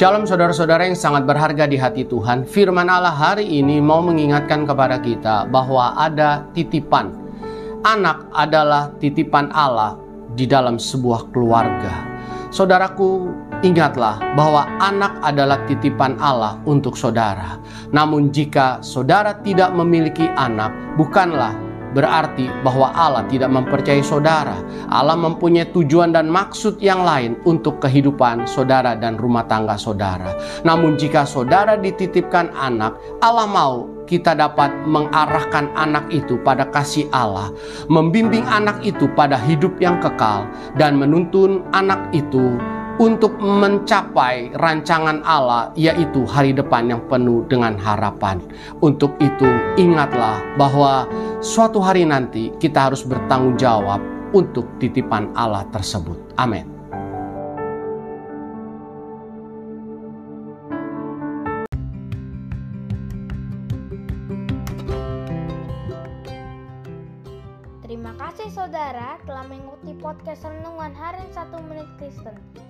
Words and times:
Shalom 0.00 0.24
saudara-saudara 0.24 0.88
yang 0.88 0.96
sangat 0.96 1.28
berharga 1.28 1.68
di 1.68 1.76
hati 1.76 2.08
Tuhan. 2.08 2.48
Firman 2.48 2.88
Allah 2.88 3.12
hari 3.12 3.44
ini 3.44 3.84
mau 3.84 4.00
mengingatkan 4.00 4.64
kepada 4.64 4.96
kita 4.96 5.44
bahwa 5.52 5.92
ada 5.92 6.48
titipan. 6.56 7.12
Anak 7.84 8.24
adalah 8.32 8.96
titipan 8.96 9.52
Allah 9.52 10.00
di 10.32 10.48
dalam 10.48 10.80
sebuah 10.80 11.28
keluarga. 11.36 12.08
Saudaraku, 12.48 13.28
ingatlah 13.60 14.16
bahwa 14.40 14.64
anak 14.80 15.20
adalah 15.20 15.60
titipan 15.68 16.16
Allah 16.16 16.56
untuk 16.64 16.96
saudara. 16.96 17.60
Namun 17.92 18.32
jika 18.32 18.80
saudara 18.80 19.36
tidak 19.44 19.68
memiliki 19.76 20.32
anak, 20.32 20.72
bukanlah 20.96 21.52
berarti 21.92 22.46
bahwa 22.62 22.90
Allah 22.94 23.24
tidak 23.26 23.50
mempercayai 23.50 24.02
saudara. 24.04 24.56
Allah 24.90 25.18
mempunyai 25.18 25.70
tujuan 25.70 26.14
dan 26.14 26.30
maksud 26.30 26.78
yang 26.82 27.02
lain 27.02 27.38
untuk 27.46 27.78
kehidupan 27.82 28.46
saudara 28.46 28.94
dan 28.98 29.18
rumah 29.18 29.46
tangga 29.46 29.74
saudara. 29.78 30.34
Namun 30.62 30.98
jika 30.98 31.26
saudara 31.26 31.78
dititipkan 31.78 32.50
anak, 32.54 32.98
Allah 33.22 33.46
mau 33.46 33.88
kita 34.10 34.34
dapat 34.34 34.74
mengarahkan 34.90 35.70
anak 35.78 36.10
itu 36.10 36.34
pada 36.42 36.66
kasih 36.74 37.06
Allah, 37.14 37.54
membimbing 37.86 38.42
anak 38.50 38.82
itu 38.82 39.06
pada 39.14 39.38
hidup 39.38 39.78
yang 39.78 40.02
kekal, 40.02 40.50
dan 40.74 40.98
menuntun 40.98 41.62
anak 41.70 42.10
itu 42.10 42.58
untuk 43.00 43.40
mencapai 43.40 44.52
rancangan 44.60 45.24
Allah, 45.24 45.72
yaitu 45.72 46.28
hari 46.28 46.52
depan 46.52 46.92
yang 46.92 47.00
penuh 47.08 47.48
dengan 47.48 47.80
harapan. 47.80 48.36
Untuk 48.84 49.16
itu, 49.24 49.48
ingatlah 49.80 50.44
bahwa 50.60 51.08
suatu 51.40 51.80
hari 51.80 52.04
nanti 52.04 52.52
kita 52.60 52.92
harus 52.92 53.00
bertanggung 53.08 53.56
jawab 53.56 54.04
untuk 54.36 54.68
titipan 54.76 55.32
Allah 55.32 55.64
tersebut. 55.72 56.20
Amin. 56.36 56.68
Terima 67.80 68.12
kasih 68.20 68.52
saudara 68.52 69.18
telah 69.24 69.48
mengikuti 69.48 69.96
podcast 69.98 70.44
Renungan 70.46 70.92
Harian 70.94 71.26
1 71.32 71.66
Menit 71.66 71.88
Kristen. 71.98 72.69